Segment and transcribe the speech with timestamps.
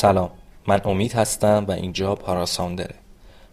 [0.00, 0.30] سلام.
[0.66, 2.94] من امید هستم و اینجا پاراساندره.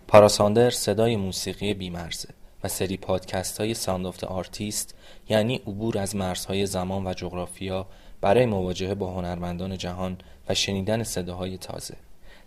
[0.07, 2.29] پاراساندر صدای موسیقی بیمرزه
[2.63, 4.95] و سری پادکست های Sound of the Artist
[5.29, 7.87] یعنی عبور از مرزهای زمان و جغرافیا
[8.21, 10.17] برای مواجهه با هنرمندان جهان
[10.49, 11.95] و شنیدن صداهای تازه.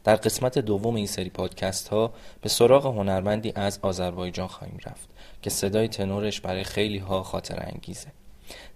[0.05, 2.13] در قسمت دوم این سری پادکست ها
[2.43, 5.09] به سراغ هنرمندی از آذربایجان خواهیم رفت
[5.43, 8.09] که صدای تنورش برای خیلی ها خاطره انگیزه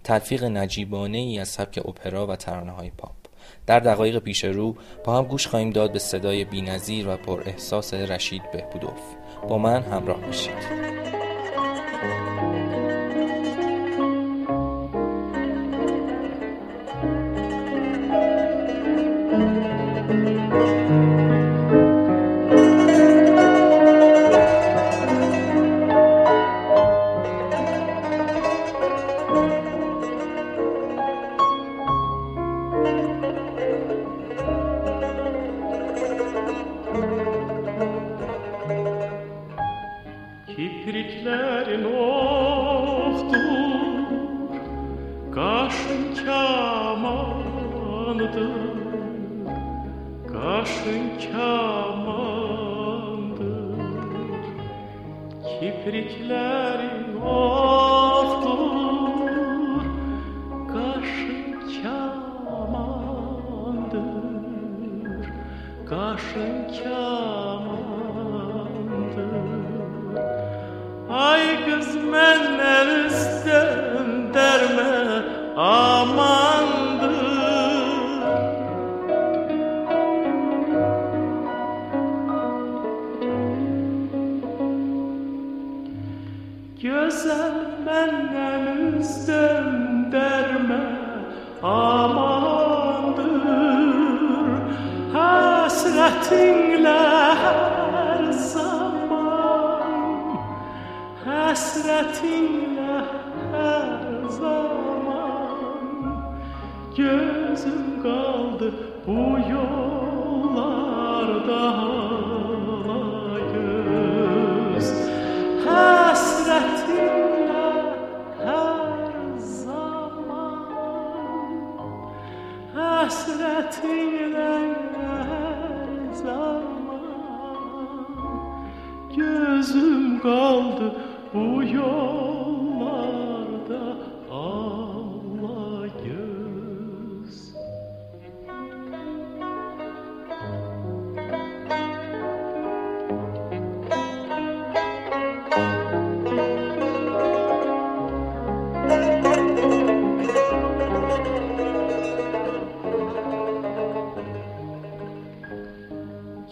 [0.03, 3.24] تلفیق نجیبانه ای از سبک اپرا و ترانه های پاپ.
[3.67, 7.93] در دقایق پیش رو با هم گوش خواهیم داد به صدای بینظیر و پر احساس
[7.93, 9.01] رشید بهبودوف.
[9.49, 11.04] با من همراه باشید.
[89.25, 90.11] bizden
[91.63, 93.25] amandır.
[95.13, 99.81] Hasretinle her zaman
[101.25, 102.74] hasretinle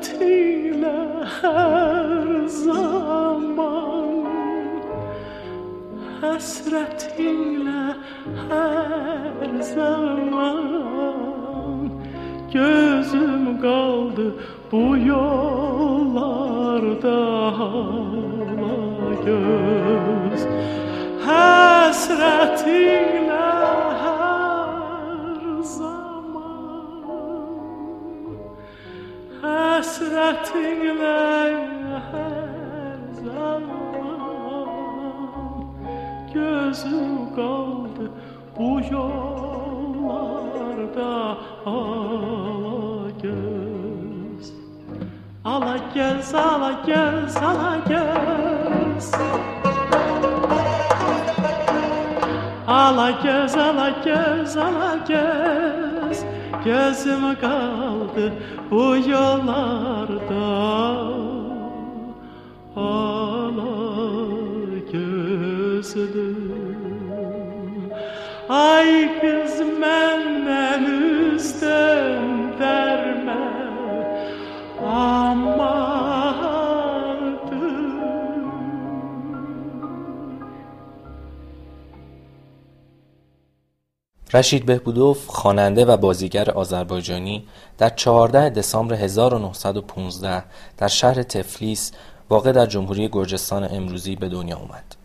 [0.00, 0.96] Hasretiyle
[1.42, 4.24] her zaman
[6.20, 7.82] hasretinle
[8.48, 10.60] her zaman
[12.52, 14.34] Gözüm kaldı
[14.72, 16.38] bu yollarda
[17.58, 20.46] hala göz.
[21.26, 22.90] Hasretinle
[30.10, 31.54] Hasretinle
[32.12, 34.68] her zaman
[36.34, 38.10] Gözüm kaldı
[38.58, 39.76] bu yollarda.
[41.66, 44.52] Ala göz
[45.44, 49.12] Ala göz, ala göz, ala göz.
[52.68, 55.89] Ala göz, ala göz, ala göz
[56.64, 58.32] Gözüm kaldı
[58.70, 60.50] bu yollarda.
[62.76, 63.70] Ala
[64.92, 66.30] gözlüm.
[68.48, 69.39] Ay kız
[84.34, 87.46] رشید بهبودوف خواننده و بازیگر آذربایجانی
[87.78, 90.44] در 14 دسامبر 1915
[90.78, 91.92] در شهر تفلیس
[92.30, 94.96] واقع در جمهوری گرجستان امروزی به دنیا اومد.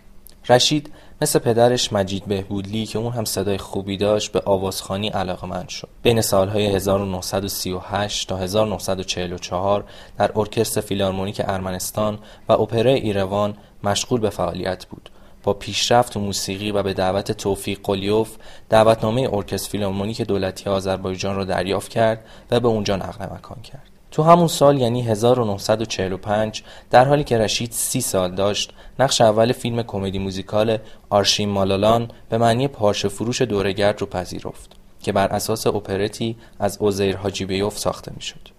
[0.49, 0.91] رشید
[1.21, 5.89] مثل پدرش مجید بهبودلی که اون هم صدای خوبی داشت به آوازخوانی علاقمند شد.
[6.03, 9.83] بین سالهای 1938 تا 1944
[10.17, 12.19] در ارکستر فیلارمونیک ارمنستان
[12.49, 15.09] و اپرای ایروان مشغول به فعالیت بود.
[15.45, 18.35] با پیشرفت تو موسیقی و به دعوت توفیق قلیوف
[18.69, 23.89] دعوتنامه ارکستر فیلارمونیک دولتی آذربایجان را دریافت کرد و به اونجا نقل مکان کرد.
[24.11, 29.83] تو همون سال یعنی 1945 در حالی که رشید سی سال داشت نقش اول فیلم
[29.83, 30.77] کمدی موزیکال
[31.09, 34.71] آرشین مالالان به معنی پارچه فروش دورگرد رو پذیرفت
[35.03, 38.54] که بر اساس اپرتی از اوزیر حاجیبیوف ساخته می‌شد.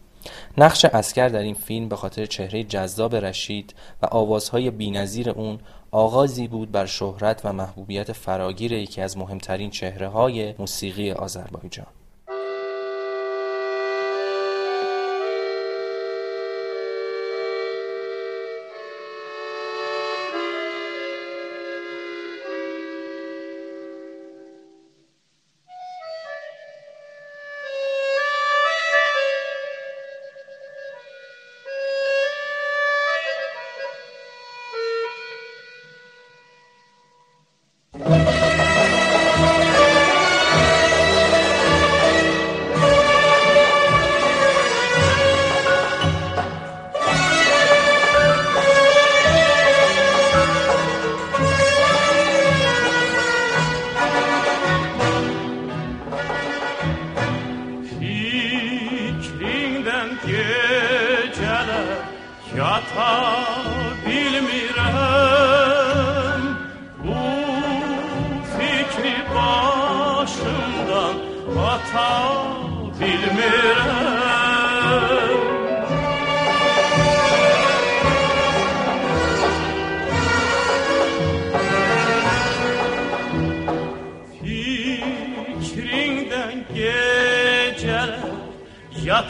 [0.59, 5.59] نقش عسگر در این فیلم به خاطر چهره جذاب رشید و آوازهای بینظیر اون
[5.91, 11.87] آغازی بود بر شهرت و محبوبیت فراگیر یکی از مهمترین چهره های موسیقی آذربایجان.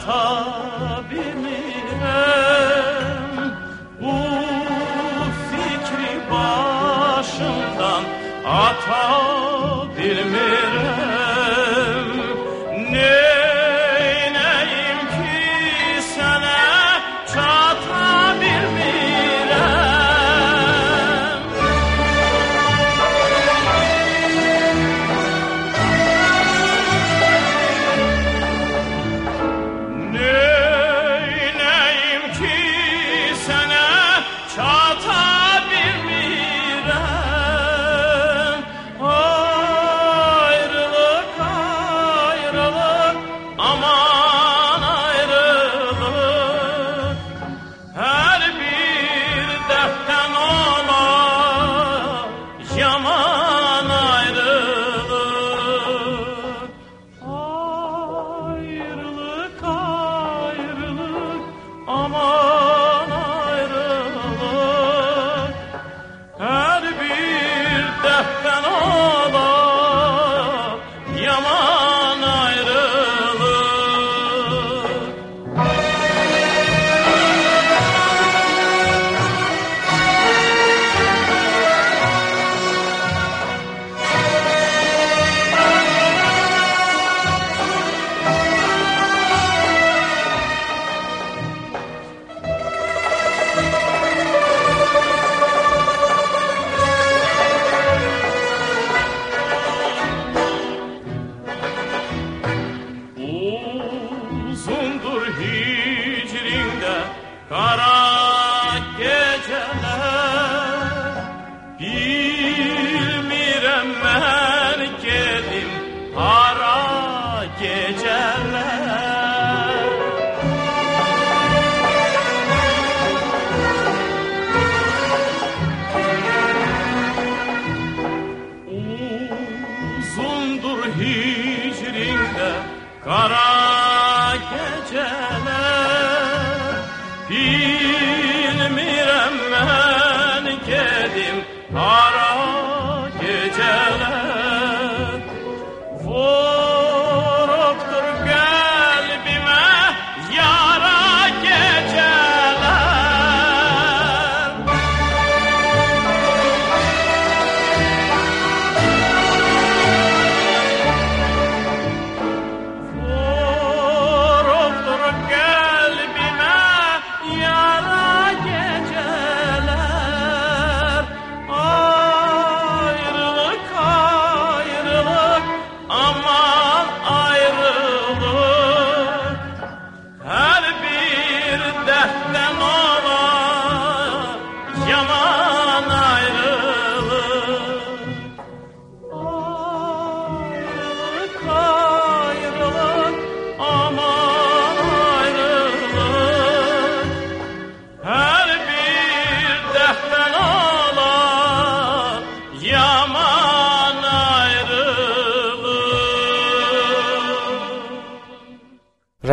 [0.07, 0.76] time.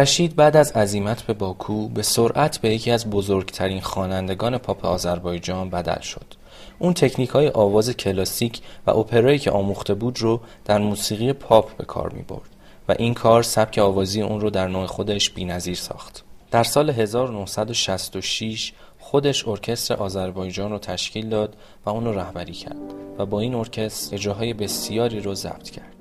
[0.05, 5.71] رشید بعد از عزیمت به باکو به سرعت به یکی از بزرگترین خوانندگان پاپ آذربایجان
[5.71, 6.35] بدل شد.
[6.79, 11.85] اون تکنیک های آواز کلاسیک و اپرایی که آموخته بود رو در موسیقی پاپ به
[11.85, 12.49] کار می برد
[12.89, 16.25] و این کار سبک آوازی اون رو در نوع خودش بی‌نظیر ساخت.
[16.51, 21.57] در سال 1966 خودش ارکستر آذربایجان رو تشکیل داد
[21.87, 22.77] و اون رو رهبری کرد
[23.19, 25.94] و با این ارکستر اجراهای بسیاری رو ضبط کرد.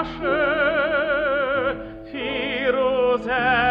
[0.00, 1.76] Asche,
[2.10, 3.69] Firose,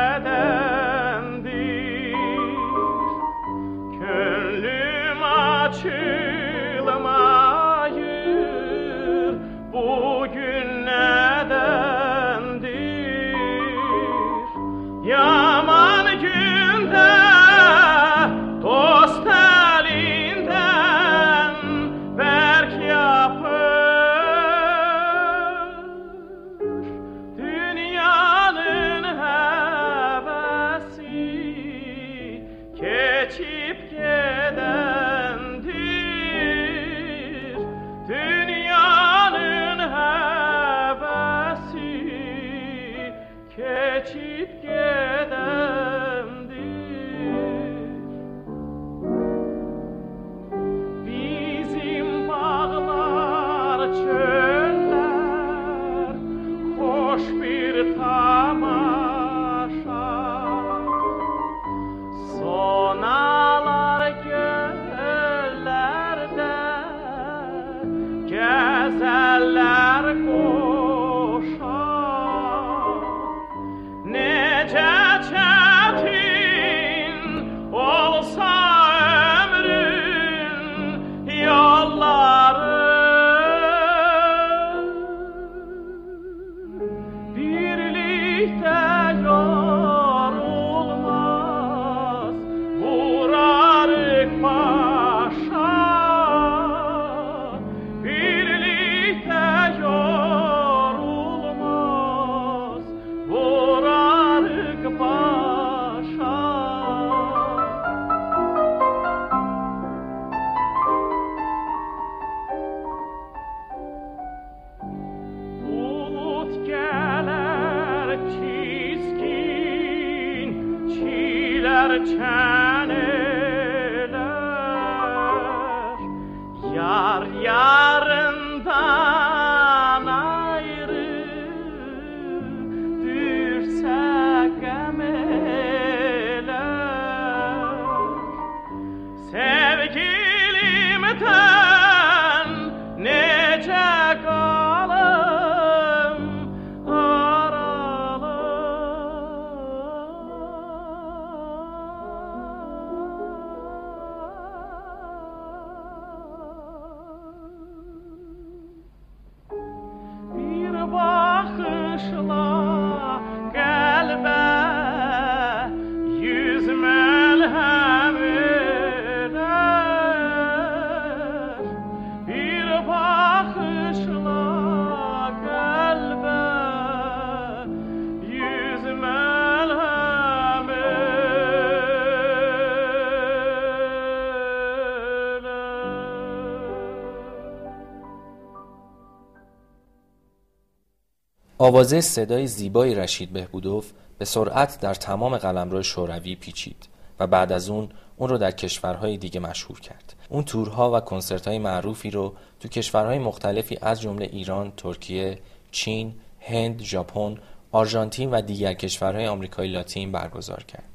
[191.69, 196.87] آوازه صدای زیبای رشید بهبودوف به سرعت در تمام قلمرو شوروی پیچید
[197.19, 200.15] و بعد از اون اون رو در کشورهای دیگه مشهور کرد.
[200.29, 205.39] اون تورها و کنسرت‌های معروفی رو تو کشورهای مختلفی از جمله ایران، ترکیه،
[205.71, 207.37] چین، هند، ژاپن،
[207.71, 210.89] آرژانتین و دیگر کشورهای آمریکای لاتین برگزار کرد.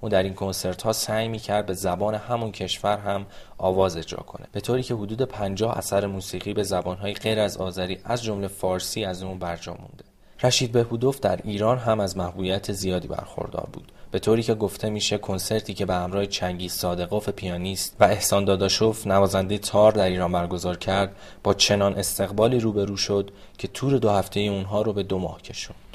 [0.00, 3.26] او در این کنسرت ها سعی می کرد به زبان همون کشور هم
[3.58, 4.46] آواز اجرا کنه.
[4.52, 9.04] به طوری که حدود 50 اثر موسیقی به زبانهای غیر از آذری از جمله فارسی
[9.04, 10.07] از اون برجا مونده.
[10.42, 13.92] رشید بهبودوف در ایران هم از محبوبیت زیادی برخوردار بود.
[14.10, 19.06] به طوری که گفته میشه کنسرتی که به همراه چنگیز صادقوف پیانیست و احسان داداشوف
[19.06, 24.40] نوازنده تار در ایران برگزار کرد با چنان استقبالی روبرو شد که تور دو هفته
[24.40, 25.87] اونها رو به دو ماه کشوند.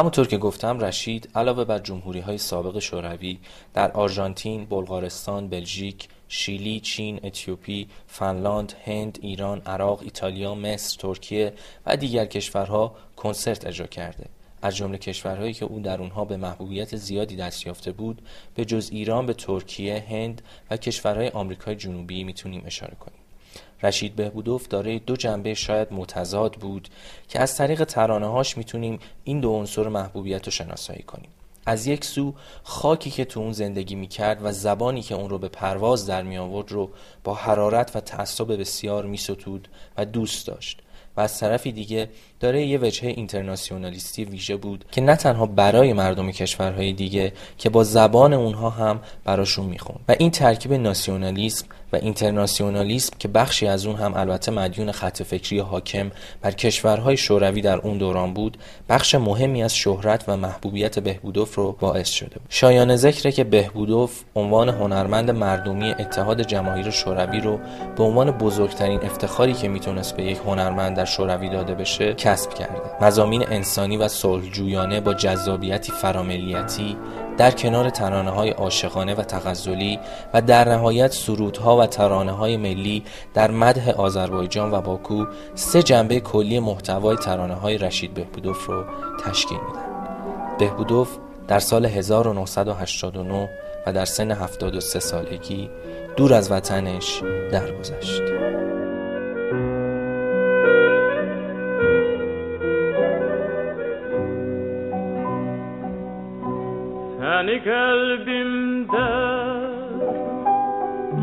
[0.00, 3.38] همونطور که گفتم رشید علاوه بر جمهوری های سابق شوروی
[3.74, 11.52] در آرژانتین، بلغارستان، بلژیک، شیلی، چین، اتیوپی، فنلاند، هند، ایران، عراق، ایتالیا، مصر، ترکیه
[11.86, 14.26] و دیگر کشورها کنسرت اجرا کرده.
[14.62, 18.22] از جمله کشورهایی که او در اونها به محبوبیت زیادی دست یافته بود
[18.54, 23.19] به جز ایران به ترکیه، هند و کشورهای آمریکای جنوبی می‌تونیم اشاره کنیم.
[23.82, 26.88] رشید بهبودوف داره دو جنبه شاید متضاد بود
[27.28, 31.30] که از طریق ترانه هاش می‌تونیم این دو عنصر محبوبیت رو شناسایی کنیم.
[31.66, 35.48] از یک سو خاکی که تو اون زندگی می‌کرد و زبانی که اون رو به
[35.48, 36.90] پرواز در می آورد رو
[37.24, 40.82] با حرارت و تعصب بسیار میستود و دوست داشت.
[41.16, 42.08] و از طرفی دیگه
[42.40, 47.84] داره یه وجهه اینترناسیونالیستی ویژه بود که نه تنها برای مردم کشورهای دیگه که با
[47.84, 53.96] زبان اونها هم براشون میخون و این ترکیب ناسیونالیسم و اینترناسیونالیسم که بخشی از اون
[53.96, 56.10] هم البته مدیون خط فکری حاکم
[56.42, 58.56] بر کشورهای شوروی در اون دوران بود
[58.88, 62.46] بخش مهمی از شهرت و محبوبیت بهبودوف رو باعث شده بود.
[62.48, 67.60] شایان ذکره که بهبودوف عنوان هنرمند مردمی اتحاد جماهیر شوروی رو
[67.96, 73.04] به عنوان بزرگترین افتخاری که می‌تونست به یک هنرمند در شوروی داده بشه کسب کرده.
[73.04, 76.96] مزامین انسانی و صلحجویانه با جذابیتی فراملیتی
[77.40, 79.98] در کنار ترانه های عاشقانه و تغزلی
[80.34, 85.24] و در نهایت سرودها و ترانه های ملی در مده آذربایجان و باکو
[85.54, 88.84] سه جنبه کلی محتوای ترانه های رشید بهبودوف رو
[89.24, 89.86] تشکیل میدن
[90.58, 91.16] بهبودوف
[91.48, 93.48] در سال 1989
[93.86, 95.70] و در سن 73 سالگی
[96.16, 97.22] دور از وطنش
[97.52, 98.22] درگذشت.
[107.64, 109.10] kalbimde.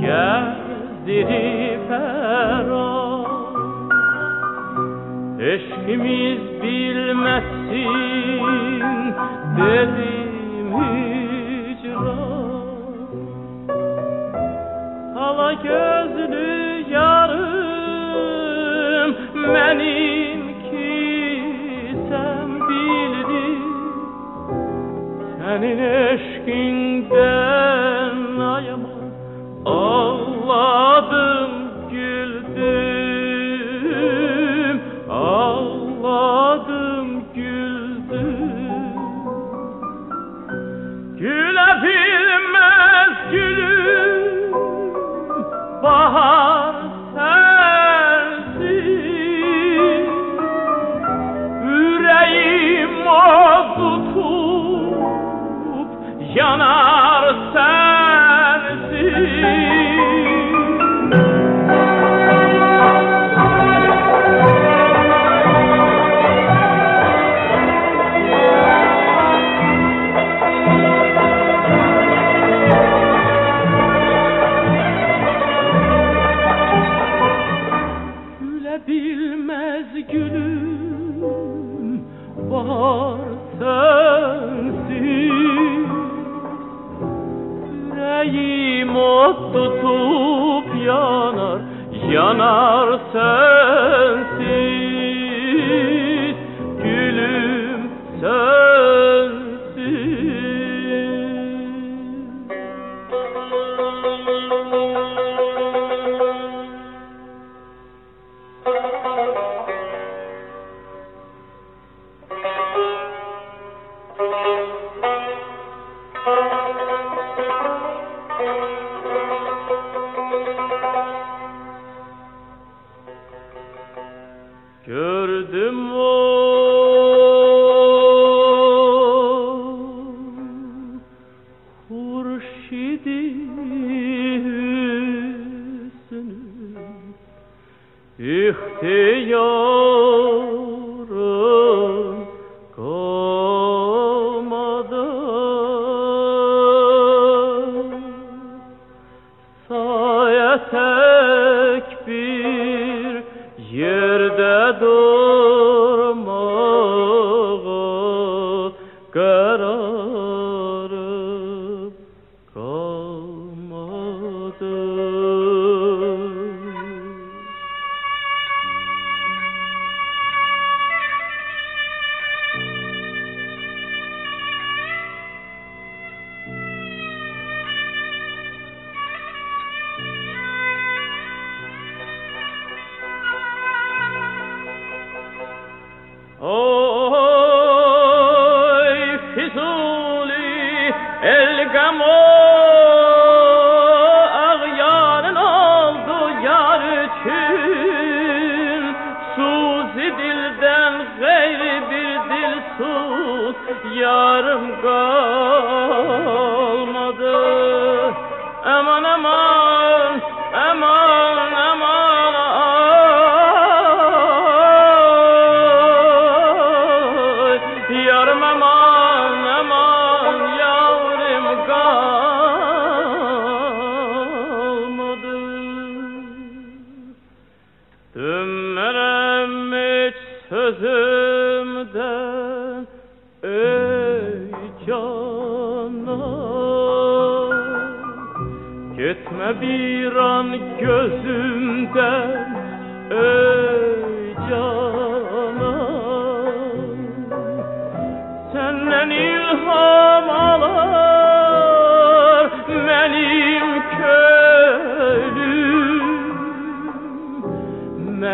[0.01, 3.27] Geldi ferah.
[5.39, 7.93] Eşkimiz bilmesin
[9.57, 12.07] Dedim hicran
[15.15, 21.43] Hala gözlü yarım Benim ki
[22.09, 23.63] sen bildin.
[25.37, 28.87] Senin eşkimiz eşkinden ayama
[29.65, 31.51] ağladım
[31.91, 32.57] güldüm.
[35.09, 38.37] Ağladım güldüm.
[41.17, 44.53] Gülebilmez gülüm.
[45.83, 46.56] Bahar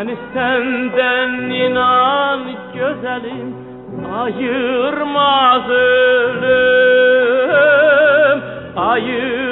[0.03, 2.39] Beni senden inan
[2.73, 3.55] güzelim
[4.21, 7.23] ayırmaz ölüm.
[8.77, 9.42] Ayırmaz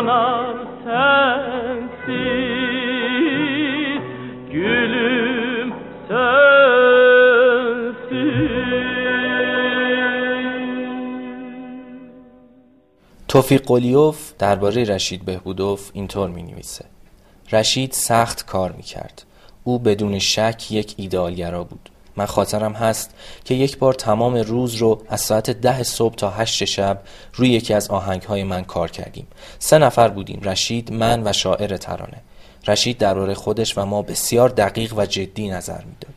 [0.00, 2.02] yanar sensiz
[4.52, 5.74] Gülüm
[6.08, 6.90] sensiz
[13.28, 16.84] توفیق قلیوف درباره رشید بهبودوف اینطور می نویسه
[17.52, 19.22] رشید سخت کار می کرد
[19.64, 21.90] او بدون شک یک ایدئالگرا بود.
[22.16, 23.10] من خاطرم هست
[23.44, 27.02] که یک بار تمام روز رو از ساعت ده صبح تا هشت شب
[27.34, 29.26] روی یکی از آهنگ های من کار کردیم.
[29.58, 32.22] سه نفر بودیم رشید من و شاعر ترانه.
[32.66, 36.14] رشید درباره خودش و ما بسیار دقیق و جدی نظر می‌داد.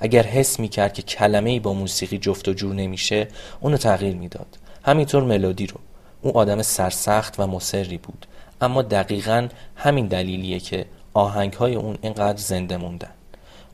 [0.00, 3.28] اگر حس می کرد که کلمه ای با موسیقی جفت و جور نمیشه
[3.60, 4.58] اونو تغییر می‌داد.
[4.84, 5.76] همینطور ملودی رو.
[6.22, 8.26] او آدم سرسخت و مصری بود.
[8.60, 13.10] اما دقیقا همین دلیلیه که آهنگ های اون اینقدر زنده موندن.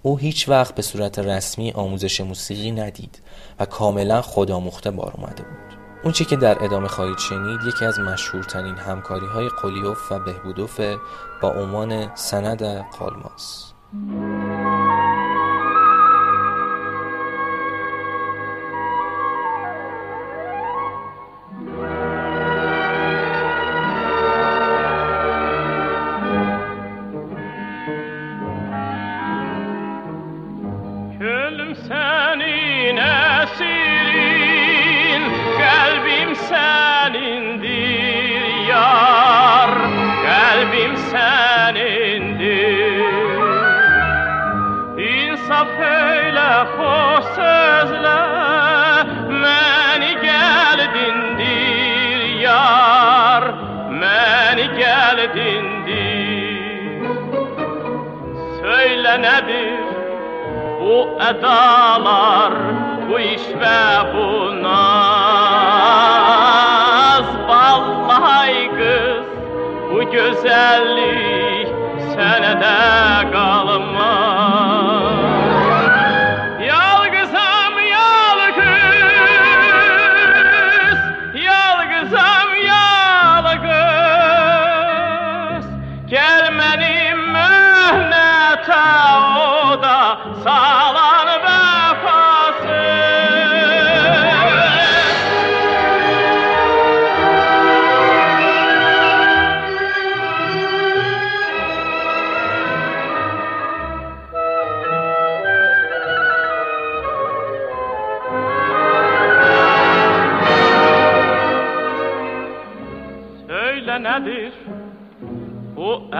[0.06, 3.22] او هیچ وقت به صورت رسمی آموزش موسیقی ندید
[3.58, 5.78] و کاملا خودآموخته بار اومده بود.
[6.04, 10.80] اون چی که در ادامه خواهید شنید یکی از مشهورترین همکاری های قلیوف و بهبودوف
[11.42, 12.62] با عنوان سند
[12.98, 13.72] قالماس.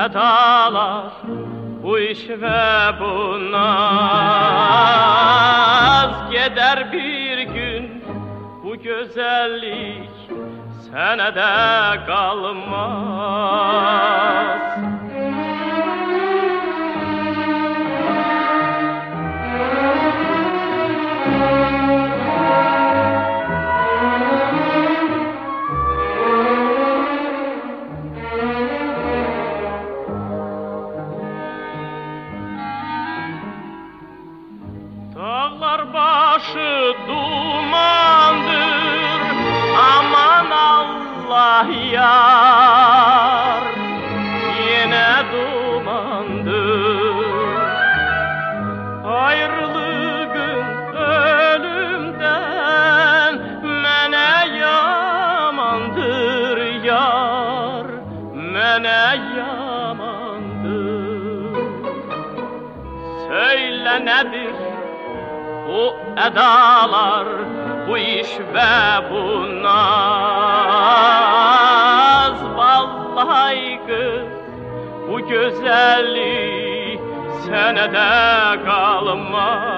[0.07, 1.13] Bu edalar
[1.83, 3.61] Bu iş ve bu naz.
[6.31, 8.05] Gider bir gün
[8.65, 10.11] bu güzellik
[10.91, 13.67] Senede kalmaz
[35.95, 38.57] başı dumandır.
[39.97, 42.86] Aman Allah yar
[66.37, 67.27] bu edalar,
[67.89, 69.77] bu iş ve bu naz.
[72.57, 74.29] Vallahi kız
[75.09, 77.01] bu güzellik
[77.47, 79.76] senede kalmaz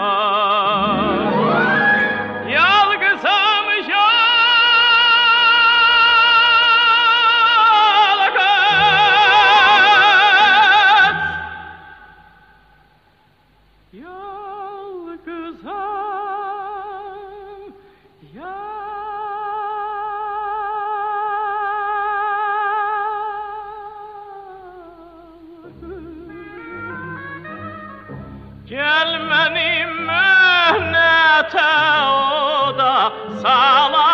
[31.50, 34.07] te o da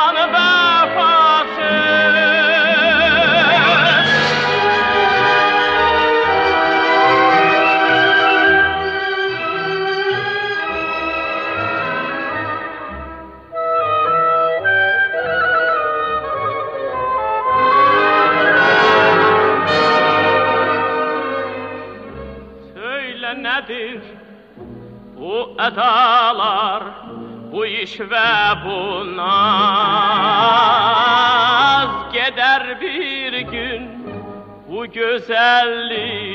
[27.85, 28.07] iş ve
[28.64, 29.55] bu naz
[32.12, 33.90] Gider bir gün
[34.68, 36.34] bu güzellik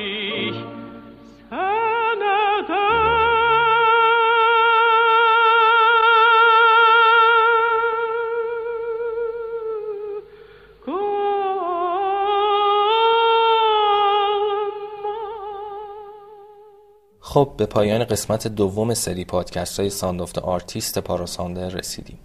[17.29, 22.17] خب به پایان قسمت دوم سری پادکست های Sound of the Artist پاراساندر رسیدیم.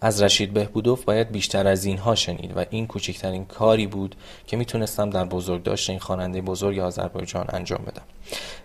[0.00, 4.14] از رشید بهبودوف باید بیشتر از اینها شنید و این کوچکترین کاری بود
[4.46, 8.02] که می‌تونستم در بزرگداشت این خواننده بزرگ آذربایجان انجام بدم.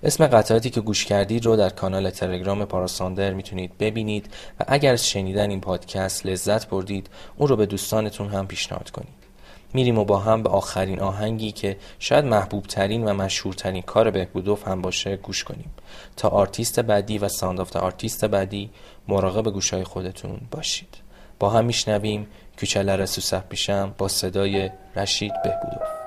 [0.04, 5.50] اسم قطعاتی که گوش کردید رو در کانال تلگرام پاراساندر می‌تونید ببینید و اگر شنیدن
[5.50, 9.23] این پادکست لذت بردید اون رو به دوستانتون هم پیشنهاد کنید.
[9.74, 14.68] میریم و با هم به آخرین آهنگی که شاید محبوب ترین و مشهورترین کار بهبودوف
[14.68, 15.72] هم باشه گوش کنیم.
[16.18, 18.70] تا آرتیست بعدی و Sound of the Artist بعدی
[19.08, 20.98] مراقب گوشای خودتون باشید.
[21.40, 22.28] با هم میشنویم.
[22.60, 26.03] Küçələrə su səpmişəm با صدای رشید بهبودوف.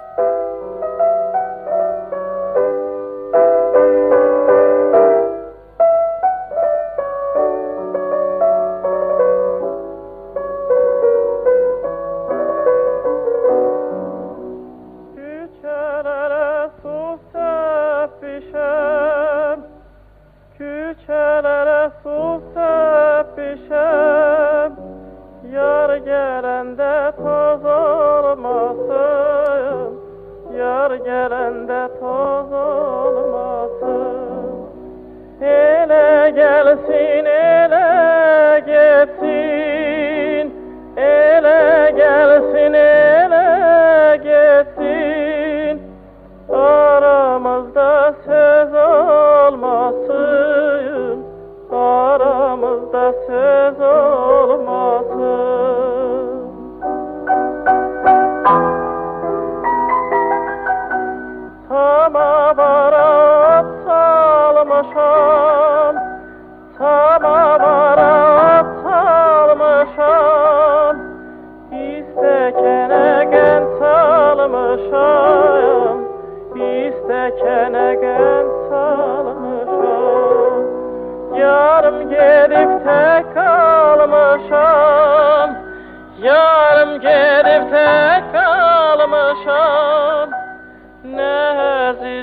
[36.57, 37.36] jealousy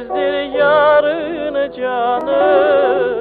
[0.04, 3.13] bizdir yarını canım.